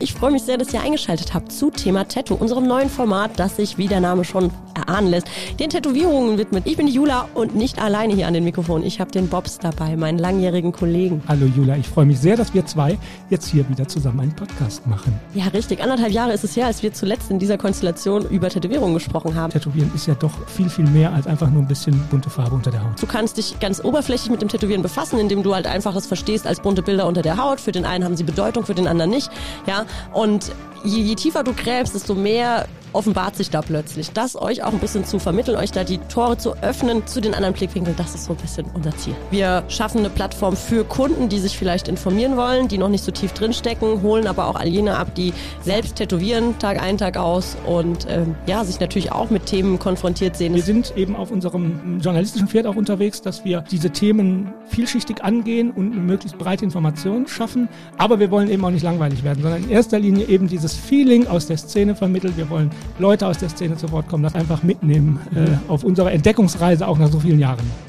Ich 0.00 0.14
freue 0.14 0.30
mich 0.30 0.42
sehr, 0.42 0.56
dass 0.56 0.72
ihr 0.72 0.80
eingeschaltet 0.80 1.34
habt 1.34 1.50
zu 1.50 1.72
Thema 1.72 2.06
Tattoo, 2.06 2.36
unserem 2.36 2.68
neuen 2.68 2.88
Format, 2.88 3.32
das 3.36 3.56
sich, 3.56 3.78
wie 3.78 3.88
der 3.88 3.98
Name 3.98 4.24
schon 4.24 4.52
erahnen 4.76 5.10
lässt, 5.10 5.26
den 5.58 5.70
Tätowierungen 5.70 6.38
widmet. 6.38 6.66
Ich 6.66 6.76
bin 6.76 6.86
die 6.86 6.92
Jula 6.92 7.28
und 7.34 7.56
nicht 7.56 7.82
alleine 7.82 8.14
hier 8.14 8.28
an 8.28 8.34
den 8.34 8.44
Mikrofon. 8.44 8.84
Ich 8.84 9.00
habe 9.00 9.10
den 9.10 9.26
Bobs 9.26 9.58
dabei, 9.58 9.96
meinen 9.96 10.18
langjährigen 10.18 10.70
Kollegen. 10.70 11.20
Hallo 11.26 11.46
Jula, 11.46 11.76
ich 11.76 11.88
freue 11.88 12.06
mich 12.06 12.20
sehr, 12.20 12.36
dass 12.36 12.54
wir 12.54 12.64
zwei 12.64 12.96
jetzt 13.28 13.48
hier 13.48 13.68
wieder 13.68 13.88
zusammen 13.88 14.20
einen 14.20 14.36
Podcast 14.36 14.86
machen. 14.86 15.18
Ja, 15.34 15.48
richtig. 15.48 15.82
Anderthalb 15.82 16.12
Jahre 16.12 16.32
ist 16.32 16.44
es 16.44 16.54
her, 16.56 16.66
als 16.66 16.84
wir 16.84 16.92
zuletzt 16.92 17.32
in 17.32 17.40
dieser 17.40 17.58
Konstellation 17.58 18.24
über 18.28 18.50
Tätowierungen 18.50 18.94
gesprochen 18.94 19.34
haben. 19.34 19.52
Tätowieren 19.52 19.90
ist 19.96 20.06
ja 20.06 20.14
doch 20.14 20.32
viel, 20.46 20.70
viel 20.70 20.86
mehr 20.86 21.12
als 21.12 21.26
einfach 21.26 21.50
nur 21.50 21.62
ein 21.62 21.68
bisschen 21.68 22.00
bunte 22.08 22.30
Farbe 22.30 22.54
unter 22.54 22.70
der 22.70 22.84
Haut. 22.84 23.02
Du 23.02 23.06
kannst 23.06 23.36
dich 23.36 23.58
ganz 23.58 23.84
oberflächlich 23.84 24.30
mit 24.30 24.42
dem 24.42 24.48
Tätowieren 24.48 24.82
befassen, 24.82 25.18
indem 25.18 25.42
du 25.42 25.56
halt 25.56 25.66
einfach 25.66 25.96
es 25.96 26.06
verstehst 26.06 26.46
als 26.46 26.60
bunte 26.60 26.82
Bilder 26.82 27.06
unter 27.06 27.22
der 27.22 27.36
Haut. 27.36 27.60
Für 27.60 27.72
den 27.72 27.84
einen 27.84 28.04
haben 28.04 28.16
sie 28.16 28.22
Bedeutung, 28.22 28.64
für 28.64 28.76
den 28.76 28.86
anderen 28.86 29.10
nicht. 29.10 29.28
Ja, 29.66 29.86
und 30.12 30.52
je, 30.84 31.00
je 31.00 31.14
tiefer 31.14 31.42
du 31.42 31.52
gräbst, 31.52 31.94
desto 31.94 32.14
mehr 32.14 32.66
offenbart 32.92 33.36
sich 33.36 33.50
da 33.50 33.62
plötzlich. 33.62 34.10
Das 34.12 34.40
euch 34.40 34.62
auch 34.62 34.72
ein 34.72 34.78
bisschen 34.78 35.04
zu 35.04 35.18
vermitteln, 35.18 35.56
euch 35.56 35.72
da 35.72 35.84
die 35.84 35.98
Tore 35.98 36.38
zu 36.38 36.54
öffnen 36.62 37.06
zu 37.06 37.20
den 37.20 37.34
anderen 37.34 37.54
Blickwinkeln, 37.54 37.96
das 37.96 38.14
ist 38.14 38.24
so 38.24 38.32
ein 38.32 38.36
bisschen 38.36 38.66
unser 38.74 38.96
Ziel. 38.96 39.14
Wir 39.30 39.64
schaffen 39.68 39.98
eine 39.98 40.10
Plattform 40.10 40.56
für 40.56 40.84
Kunden, 40.84 41.28
die 41.28 41.38
sich 41.38 41.58
vielleicht 41.58 41.88
informieren 41.88 42.36
wollen, 42.36 42.68
die 42.68 42.78
noch 42.78 42.88
nicht 42.88 43.04
so 43.04 43.12
tief 43.12 43.32
drinstecken, 43.32 44.02
holen 44.02 44.26
aber 44.26 44.48
auch 44.48 44.56
all 44.56 44.68
jene 44.68 44.96
ab, 44.96 45.14
die 45.14 45.32
selbst 45.62 45.96
tätowieren, 45.96 46.58
Tag 46.58 46.82
ein, 46.82 46.98
Tag 46.98 47.16
aus 47.16 47.56
und 47.66 48.06
ähm, 48.08 48.34
ja, 48.46 48.64
sich 48.64 48.80
natürlich 48.80 49.12
auch 49.12 49.30
mit 49.30 49.46
Themen 49.46 49.78
konfrontiert 49.78 50.36
sehen. 50.36 50.54
Wir 50.54 50.62
sind 50.62 50.92
eben 50.96 51.16
auf 51.16 51.30
unserem 51.30 52.00
journalistischen 52.00 52.48
Pferd 52.48 52.66
auch 52.66 52.76
unterwegs, 52.76 53.22
dass 53.22 53.44
wir 53.44 53.64
diese 53.70 53.90
Themen 53.90 54.52
vielschichtig 54.66 55.22
angehen 55.22 55.70
und 55.70 55.92
eine 55.92 56.00
möglichst 56.00 56.38
breite 56.38 56.64
Information 56.64 57.26
schaffen. 57.26 57.68
Aber 57.96 58.18
wir 58.18 58.30
wollen 58.30 58.50
eben 58.50 58.64
auch 58.64 58.70
nicht 58.70 58.82
langweilig 58.82 59.24
werden, 59.24 59.42
sondern 59.42 59.64
in 59.64 59.70
erster 59.70 59.98
Linie 59.98 60.26
eben 60.26 60.48
dieses 60.48 60.74
Feeling 60.74 61.26
aus 61.26 61.46
der 61.46 61.56
Szene 61.56 61.94
vermitteln. 61.94 62.34
Wir 62.36 62.48
wollen 62.50 62.70
Leute 62.98 63.26
aus 63.26 63.38
der 63.38 63.48
Szene 63.48 63.76
zu 63.76 63.90
Wort 63.92 64.08
kommen, 64.08 64.22
das 64.22 64.34
einfach 64.34 64.62
mitnehmen 64.62 65.20
äh, 65.34 65.70
auf 65.70 65.84
unserer 65.84 66.12
Entdeckungsreise 66.12 66.86
auch 66.86 66.98
nach 66.98 67.10
so 67.10 67.20
vielen 67.20 67.38
Jahren. 67.38 67.87